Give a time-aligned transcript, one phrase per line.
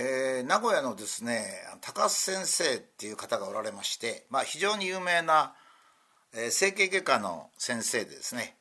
[0.00, 1.44] えー、名古屋のですね
[1.80, 5.54] 高須先生っていう方がおられまして、まあ、非常に有名な、
[6.32, 8.54] えー、整形外科の先生でですね、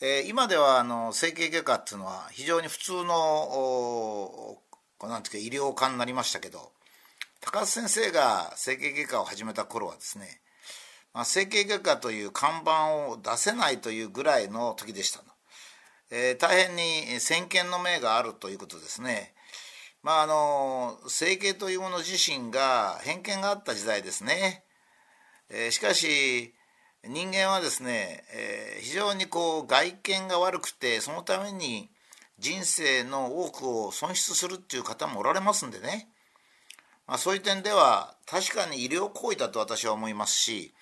[0.00, 4.56] えー、今ではあの整形外科っていうのは非常に普通の
[5.02, 6.72] なんていうか医療科になりましたけど
[7.42, 10.40] 高須先生が整形外科を始めた頃はですね、
[11.12, 15.24] まあ、整形外科という看板を出せないというぐらいの時でしたの、
[16.10, 19.34] えー、大変に先見の明があるということですね。
[20.08, 24.64] まああの整形というもの自身が偏見があった時代ですね、
[25.50, 26.54] えー、しかし
[27.06, 31.90] 人間はですね、えー、非常にこう外見が悪くてそのために
[32.38, 36.08] 人生の多くを損失するっていう方もおられますんでね、
[37.06, 40.72] まあ、そういう点では確かに医療行為だと私は思いますし、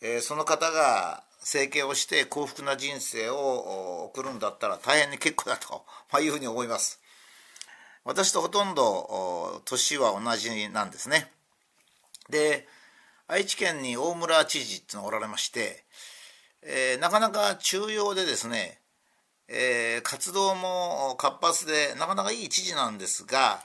[0.00, 7.00] えー、その方が整形をして幸福な人生を送るんだったら大変に結構だとまあいうふうに思います。
[8.08, 11.30] 私とほとんど年は同じなんですね。
[12.30, 12.66] で
[13.26, 15.84] 愛知県に大村知事っていうのがおられまして、
[16.62, 18.80] えー、なかなか中庸でですね、
[19.46, 23.60] えー、活動も活発でなかなかいい知事なんですが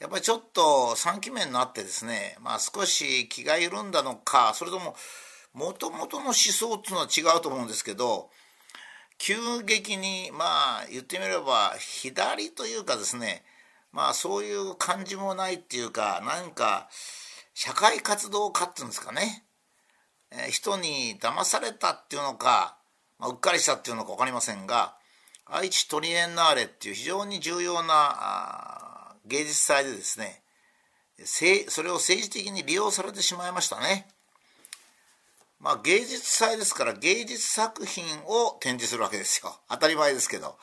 [0.00, 4.96] やっぱりちょっと3期目になってですね、まあ、少し気が緩んだのかそれとも
[5.54, 8.28] もともとの思想っていうのは違うと思うんですけど
[9.18, 13.44] 急激にまあ言ってみれば左というかですね
[13.92, 16.88] まあそういう感じもないっていうか何か
[17.54, 19.44] 社会活動家っていうんですかね、
[20.30, 22.76] えー、人に騙されたっていうのか、
[23.18, 24.96] まあ、うっかりしたっていうのか分かりませんが
[25.46, 30.42] 愛知トリエンナーレっていう非常に重要な芸術祭でですね
[31.68, 34.06] それを政治的に利用されてしまいましたね。
[35.60, 40.58] まあ、芸術祭ですから芸術作品を展示するわけですよ 当たり前ですけど。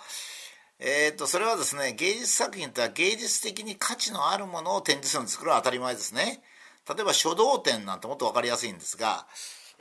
[0.80, 6.44] えーと、それはですね芸術作品っては芸術的に価値のあるものを展示するんですこれは当たり前ですね
[6.90, 9.26] 例えば書道展なんてもっと分かりやすいんですが、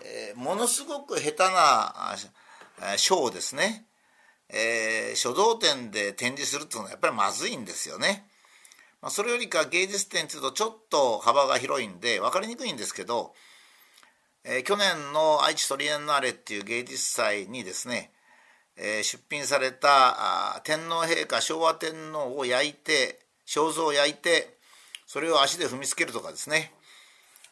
[0.04, 2.16] えー、ものすごく下手な
[2.96, 3.86] 書をですね、
[4.48, 8.28] えー、書道展で展示するっていうのはやっぱりまずいんですよね。
[9.00, 13.34] まあ、それよりか芸術展っていうとちょっと幅が広いんで分かりにくいんですけど
[14.44, 18.10] えー、去年の愛知トリエンナーレっていう芸術祭にですね、
[18.76, 24.56] えー、出品された天皇陛下昭和天皇を焼いて肖像を焼いて
[25.06, 26.72] それを足で踏みつけるとかですね。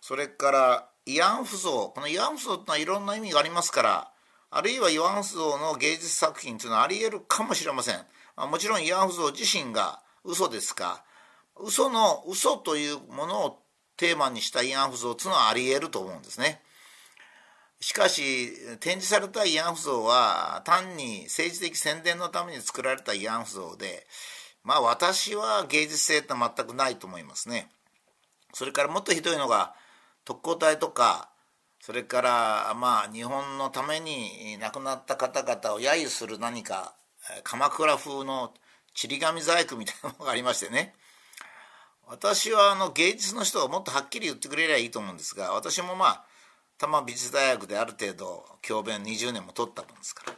[0.00, 1.92] それから慰安婦像。
[1.94, 4.10] この慰安婦像ってのはいろんな意味がありますから
[4.50, 7.96] あるいは慰安婦像の芸術作品というのはありえるかもしれません、
[8.36, 11.04] まあ、もちろん慰安婦像自身が嘘ですか。
[11.56, 13.58] 嘘の嘘というものを
[13.96, 16.62] テーマにした慰安婦像というのはありえると思うんですね。
[17.80, 24.06] しかし展示された慰安婦像は単に政治的宣伝のために作られた慰安婦像で
[24.62, 27.70] まあ私は芸術性って全くないと思いますね。
[28.52, 29.74] それからもっとひどいのが
[30.24, 31.30] 特攻隊とか
[31.80, 36.94] それからまあ日本のために亡くなった方々を揶揄する何か
[37.42, 38.52] 鎌倉風の
[38.92, 40.94] ちり紙細工みたいなのがありましてね
[42.06, 46.24] 私はあの芸術の人がもっとはっきり言ってくれりゃいいと思うんですが私もまあ
[46.80, 50.32] 多摩美術大学である程度教鞭20年も取ったもんですから、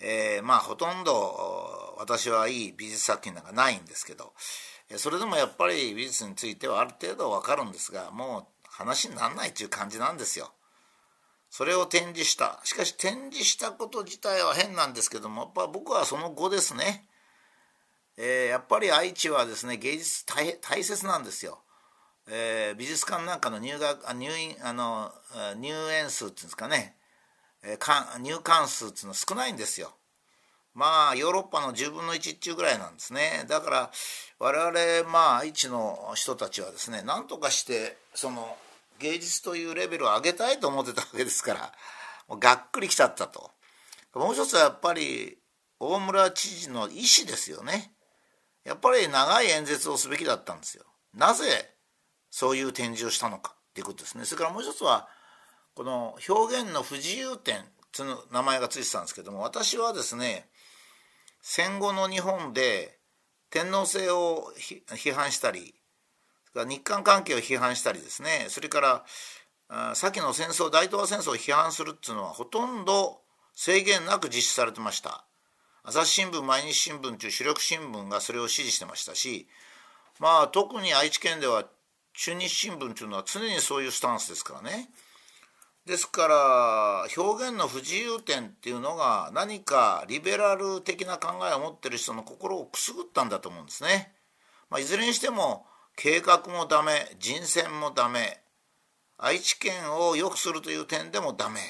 [0.00, 4.34] えー、まあほとんど私はいい美術作品なんかないんですけど
[4.96, 10.52] それでもやっぱり美術についてはある程度わかるんですがもう話にならないっていう感じなんですよ。
[11.48, 17.06] それを展示したしかし展示したこと自体は変なんですけどもやっぱ僕はその後ですね、
[18.18, 21.60] えー、やっぱり愛知はですね芸術大切なんですよ。
[22.28, 25.12] えー、美術館なんかの入学入院あの
[25.56, 26.96] 入園数っていうんですかね、
[27.62, 29.94] えー、入館数っていうのは少ないんですよ。
[30.74, 33.44] まあヨーロッパの10分の1っちゅうぐらいなんですね。
[33.48, 33.90] だから
[34.38, 38.56] 我々まあ愛知の人たちはですね何とかしてその
[38.98, 41.72] 芸術というレベルを上げたいと思ってたわけですから
[42.28, 43.50] もうがっくりきちゃったと。
[44.14, 45.38] もう一つはやっぱり
[45.78, 47.92] 大村知事の意思ですよね。
[48.64, 50.84] やっぱり長い演説をすべきだったんですよ。
[51.12, 51.73] なぜ
[52.34, 54.24] そういう展示をしたのかっていうことですね。
[54.24, 55.06] それからもう一つは
[55.76, 60.48] この表現の不自由展という名前が付いてたんですけども私はですね
[61.42, 62.98] 戦後の日本で
[63.50, 65.74] 天皇制を批判したり
[66.56, 69.04] 日韓関係を批判したりですねそれか
[69.68, 73.20] ら先の戦争大東亜戦争を批判するっていうのはほとんど
[73.54, 75.24] 制限なく実施されてました。
[75.84, 79.46] 朝日新聞毎日新聞という主力新聞がそれを支持してましたし
[80.18, 81.64] まあ特に愛知県では
[82.14, 84.88] 中日新聞というのは常にそういうスタンスですからね。
[85.84, 94.14] ですから表現の不自由点っていうのが何かリベラル的な考えを持ってる人の心をくすぐったんだと思うんですね。
[94.70, 95.66] まあ、いずれにしても
[95.96, 98.40] 計画もダメ人選もダメ
[99.18, 101.60] 愛知県を良くするという点でもダメ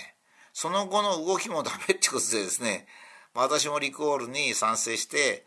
[0.52, 2.86] その後の動きもダメってことでですね
[3.34, 5.44] 私もリコールに賛成して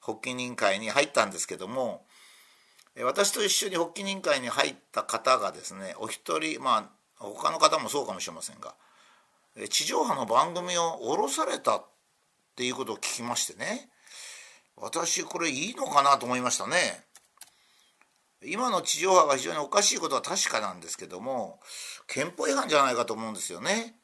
[0.00, 2.06] 発起人会に入ったんですけども
[3.04, 8.74] 私と一緒に発起人会に入った方がですねお一人まあ他の方もそうかもしれませんが
[9.68, 11.84] 地上波の番組を降ろされたっ
[12.56, 13.88] ていうことを聞きましてね
[14.76, 17.06] 私これいいのかなと思いましたね。
[18.44, 21.58] 今の地上波が非常におかしいことは確かなんですけども
[22.06, 23.96] 憲法違反じゃないかと思うんですよね。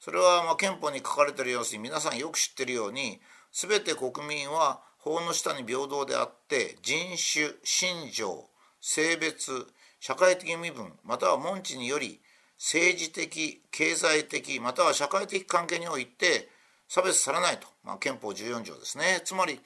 [0.00, 3.20] それはま憲法に書かれてるように皆さんよく知ってるように
[3.52, 8.48] 全て国民は法の下に平等であって人種信条
[8.80, 9.68] 性別
[10.00, 12.20] 社会的身分または門地により
[12.58, 16.48] 政治的経済的または社会的関係において
[16.88, 19.60] 差別されないと、まあ、憲法14条ですねつまり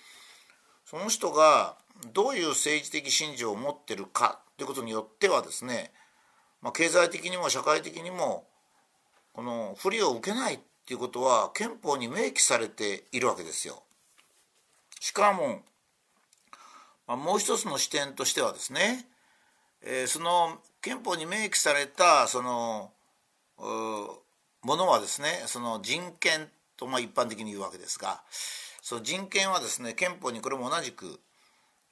[0.84, 1.76] その人が
[2.12, 5.90] どういう政治的信条を持ってるかということによってはですね、
[6.60, 8.44] まあ、経済的にも社会的にも
[9.32, 13.82] この不利を受けないっていうことは憲法に明記されているわけですよ。
[15.00, 15.62] しかも、
[17.08, 19.06] まあ、もう一つの視点としてはですね、
[19.82, 22.92] えー、その憲法に明記されたその
[23.58, 28.22] ものはですねその人権とまあ一般的に言うわけですが
[28.80, 31.18] その人権はですね憲法にこれも同じく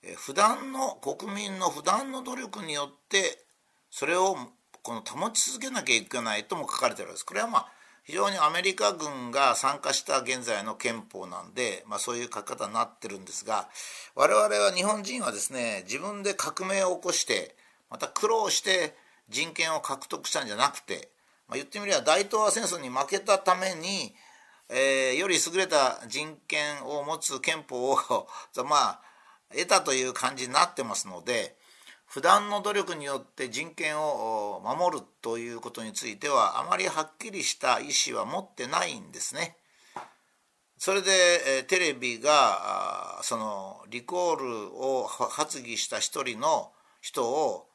[0.02, 3.44] え普段の国民の普段の努力によって
[3.90, 4.36] それを
[4.82, 7.26] この保ち続けなきゃいけないとも書かれてるわけです。
[7.26, 7.72] これはまあ
[8.08, 13.68] 非常にアメリカ軍が参加した現在の憲法なんで、まあ、そういう書き方になってるんですが
[14.14, 17.54] 我々は日本人はですね自分で革命を起こして
[17.90, 18.94] また苦労して
[19.28, 21.10] 人権を獲得したんじゃなくて、
[21.48, 24.14] まあ、言ってみれば大東亜戦争に負けたために
[24.70, 27.96] えー、より優れた人権を持つ憲法を
[28.68, 29.00] まあ
[29.50, 31.56] 得たという感じになってますので
[32.08, 39.56] 普段の努力によって人権を守るということについてはあまりはっきりした意思は持ってないんですね。
[40.78, 47.66] それで、テレビがそのリコールを発議した一人の人を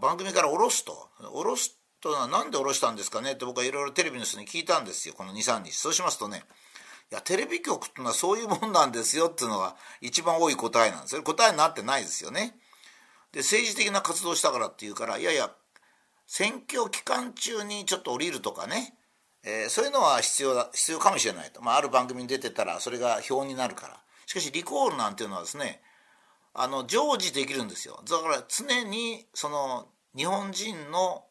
[0.00, 1.08] 番組から下ろすと。
[1.18, 3.32] 下ろすとは何で下ろしたんですかね？
[3.32, 5.72] って僕はいろいろテレビの人に聞いたんですよこの23日。
[5.72, 6.44] そうしますとね
[7.10, 12.54] いやテレビ局っていうのはそういうもんなんですよっていうのが一番多い答えなんですそれ答えになってないですよね。
[13.36, 15.50] で政治的な活動したからっていうからいやいや
[16.26, 18.94] 選挙期間中にちょっと降りるとかね、
[19.44, 24.00] えー、そういうのは必要だ必要かもしれないと、まあ、ある番組に出てたらそれが表になるから。
[24.24, 25.82] しかしリコールなんていうのはですね
[26.54, 28.02] あの常時できるんですよ。
[28.08, 29.86] だから常にその
[30.16, 31.24] 日本人の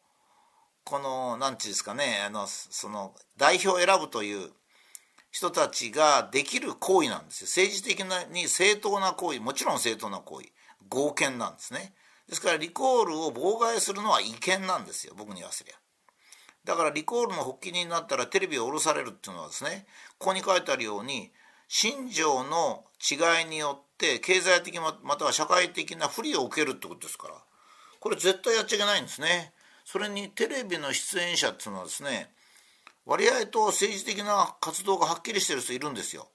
[0.84, 4.50] この何て言うんですかねあのその代表を選ぶという
[5.32, 7.46] 人たちができる行為なんですよ。
[7.48, 10.46] 政治的なに正当な行為もちろん正当な行為。
[10.88, 11.94] 合憲なんですね。
[12.28, 15.14] ですからリコールを妨害するのは違憲なんですよ。
[15.16, 15.74] 僕に言わせりゃ。
[16.64, 19.86] だからリコールの発起人になったらテレビを下ろされるっていうのはですね
[20.18, 21.30] ここに書いてあるように
[21.68, 27.34] 信条の違いによって経済的または社会的な不利を受けるってことですから。
[28.00, 29.52] これ絶対やっちゃいけないんですね。
[29.84, 32.30] それにテレビの出演者っていうのはですね
[33.04, 36.28] 割合と政治的な活動がはっきりしてる人いるんですよ。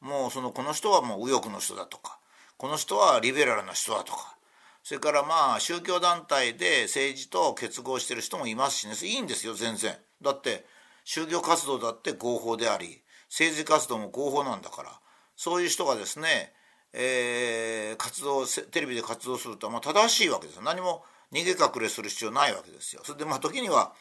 [0.00, 2.17] もうそのこの人はもう右翼の人だとか。
[2.58, 4.36] この人はリベラルな人だとか
[4.82, 9.94] それからまあ宗教団体で政治と結合してる人もいますしねいいんですよ全然。
[10.22, 10.64] だって
[11.04, 14.98] 宗教活動だって合法であり政治活動も合法なんだから
[15.36, 16.52] そういう人がですね、
[16.92, 23.02] えー、活動テレビで活動するとまあ正しいわけですよ何も逃げ隠れする必要ないわけですよ。
[23.04, 23.92] それでまあ時には、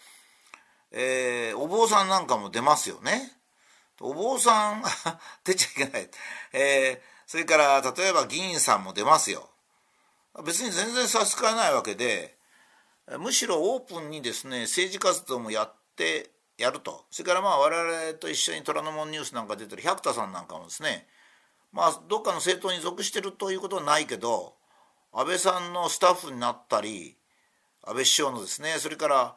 [0.92, 3.34] えー、お坊さんなんかも出ますよね。
[4.00, 4.84] お坊さん
[5.44, 6.10] 出ちゃいけない。
[6.54, 9.50] えー、それから例えば議員さんも出ますよ。
[10.46, 12.38] 別に全然差し支えないわけで
[13.20, 21.08] むしろオープンにですね政治活動もやってやるとそれからまあ我々と一緒に虎ノ門ニュースなんか出てる百田さんなんかもですね
[21.72, 24.54] まあどっかの政党に属してるということはないけど
[25.12, 27.16] 安倍さんのスタッフになったり
[27.84, 29.36] 安倍首相のですねそれから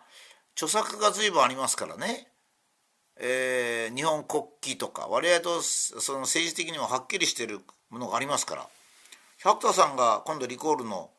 [0.54, 2.28] 著作が随分ありますからね、
[3.20, 7.60] えー、日本国旗とか割合とその政治的にもはっきりしてる
[7.90, 8.66] ものがありますから
[9.42, 11.10] 百田さんが今度リコールの、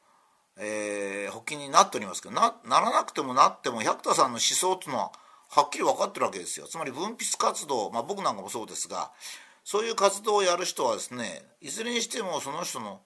[0.58, 5.12] えー、発起になっておりますけどなならなくてもなっても百田さんの思想というのは
[5.50, 6.67] はっきり分かってるわけですよ。
[6.67, 9.12] つまり分泌活動、まあ、僕なんかもそうですが
[9.65, 13.01] そういう活動をやる人はですねいずれにしてもその人の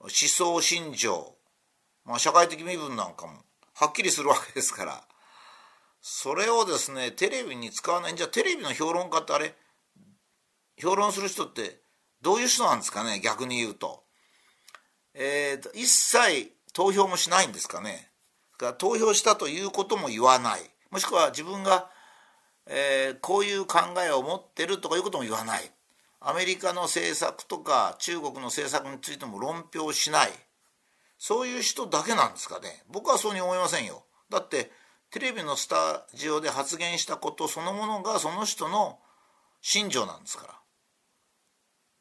[0.00, 1.36] 思想信条
[2.10, 3.34] まあ、社会的身分なんかも
[3.74, 5.04] はっきりするわけですから
[6.00, 8.14] それをですねテレビに使わない。
[8.14, 9.54] じゃあテレビの評論家ってあれ？
[10.78, 11.82] 評論する人って
[12.22, 13.20] どういう人なんですかね？
[13.20, 14.04] 逆に言うと。
[15.14, 18.10] えー、一切投票もしないんですかね？
[18.78, 20.60] 投票したということも言わない。
[20.90, 21.90] もしくは自分が、
[22.66, 25.70] えー、こういう考えを持ってるとかいうことも言わない。
[26.20, 30.30] アメリカの政策とか中国の政策についても論評しない。
[31.18, 32.84] そういう人だけなんですかね？
[32.90, 34.04] 僕はそうに思いませんよ。
[34.30, 34.70] だって
[35.10, 38.98] テレビのスタジオで発言したことそのものがその人の
[39.60, 40.54] 信条なんですから。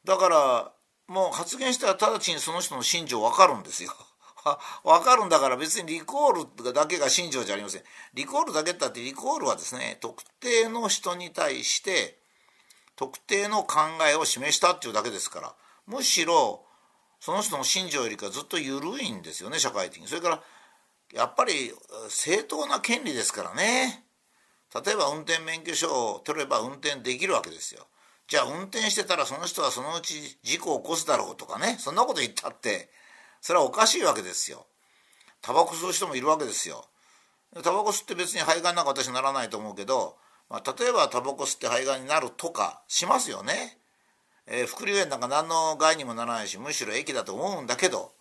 [0.06, 0.72] だから
[1.08, 3.92] もう発言したら直ちにその人の信条分かるんですよ。
[4.84, 7.84] 分かるんだから別にリコールだけが信条じゃありません。
[8.14, 12.20] リコールだけだってリコールはですね特定の人に対して
[12.96, 15.56] 特定の考えを示したっていうだけですから。
[15.88, 16.64] むしろ
[17.20, 20.08] その人の信条よりかずっと緩いんですよね社会的に。
[20.08, 20.44] それから
[21.14, 21.74] やっぱり
[22.10, 24.06] 正当な権利ですからね。
[24.86, 27.88] 例えば運転免許証を取れば運転できるわけですよ。
[28.28, 31.78] じゃあ運転してたらその人はそのうち事故を起こすだろうとかね。
[31.80, 32.90] そんなこと言ったって
[33.42, 34.68] それはおかしいわけですよ。
[35.42, 36.86] タバコ吸う人もいるわけですよ。
[37.64, 40.18] タバコ吸って別に肺がんなんか私ならないと思うけど
[40.50, 43.78] まあ、例えばタバコ吸って肺がんになるとかしますよね。
[44.48, 48.14] えー、副流炎なんか何の害にもならないしむしろ益だと思うんだけど、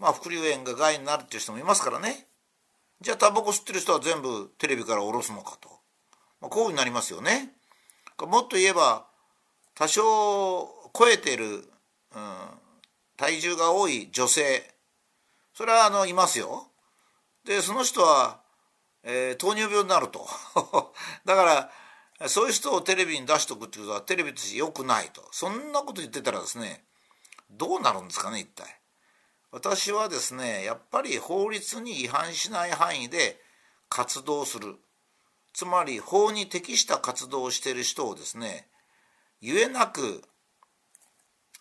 [0.00, 2.26] まあ、副流炎が害になるっていう人もいますからね。
[3.00, 5.68] じゃあタバコ吸ってる人は全部テレビから下ろすのかと、
[6.40, 7.52] まあ、こういうふうになりますよね。
[8.18, 9.06] もっと言えば
[9.74, 10.02] 多少
[10.98, 11.64] 超えてる、うん、
[13.16, 14.74] 体重が多い女性
[15.52, 16.68] それはあのいますよ。
[17.44, 18.40] でその人は
[19.08, 20.28] えー、糖尿病になると
[21.24, 21.70] だか
[22.20, 26.84] らそういう人をテレビに出しとくっていうことはテレビとして良くないとそんなこと言ってたらですね
[27.50, 28.66] どうなるんですかね一体
[29.56, 33.40] 私はですねやっぱり法律に違反しない範囲で
[33.88, 34.74] 活動する。
[35.54, 38.68] つまり法に適した活動をしている人をですね
[39.40, 40.22] ゆえなく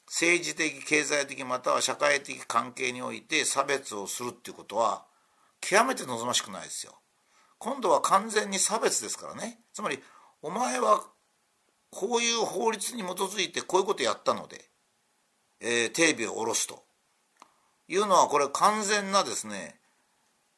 [0.07, 5.05] 政治的経済的または社会的関係において差別をするっていうことは
[5.61, 6.95] 極めて望ましくないですよ。
[7.59, 9.61] 今度は完全に差別ですからね。
[9.71, 9.99] つまり
[10.41, 11.01] お前は
[11.91, 14.69] こういう法律に基づいてこういうことやったので、
[15.61, 16.84] えー、テレビを下ろすと。
[17.87, 19.79] いうのはこれ完全なですね、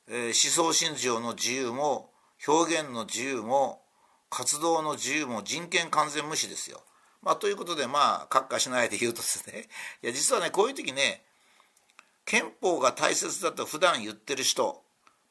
[0.07, 2.11] えー、思想信条の自由も
[2.47, 3.81] 表現の自由も
[4.29, 6.81] 活動の自由も人権完全無視ですよ。
[7.21, 9.67] まあ、ということでまあ閣下しないで言うとですね
[10.03, 11.23] いや実はねこういう時ね
[12.25, 14.83] 憲法が大切だと普段言ってる人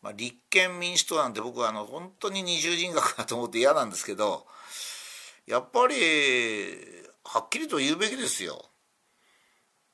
[0.06, 4.46] まあ、立憲民主党なんて僕はあの本当に二重人格だと思って嫌なんですけど
[5.48, 5.94] やっぱり
[7.24, 8.64] はっきりと言うべきですよ。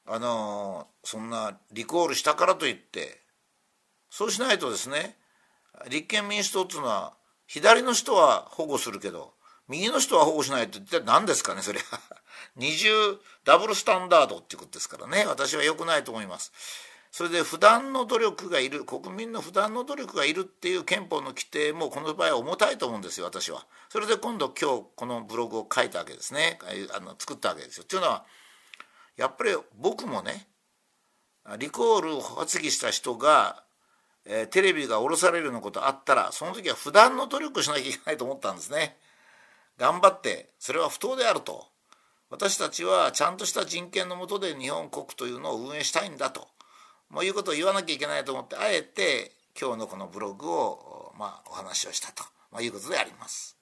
[0.07, 3.21] あのそんなリコールしたからといって
[4.11, 5.17] そうしないとですね
[5.89, 7.15] 立憲民主党っていうのは
[7.47, 9.35] 左の人は保護するけど
[9.69, 12.01] 右の人は保護しないって一体何ですかねそれは
[12.57, 16.53] 二重ダブルスタンダードっていうことですからね私は良くないと思います。
[17.11, 23.67] それで不断の努力がいる国民の不断の努力がいるっていう憲法の規定もこの場合は重たいと思うんですよ私は。
[23.91, 26.59] それで今度今日このブログを書いたわけですね
[26.95, 27.85] あの作ったわけですよ。
[27.85, 28.25] というのは
[29.17, 30.47] やっぱり僕もね
[31.59, 33.63] リコールを発議した人が、
[34.25, 38.97] えー、テレビが下ろされるようなことあったらその時は不断の努力しなきゃいけないと思ったんですね。
[39.79, 41.67] 頑張ってそれは不当であると
[42.31, 46.47] 私たちはちゃんとした人権のもとで日本国というのを運営したいんだと
[47.11, 53.62] もういうことを言わなきゃいけないと思ってあえて今日のこのブログを、まあ、お話をしたと、まあ、いうことであります。